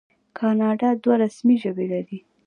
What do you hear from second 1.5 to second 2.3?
ژبې لري.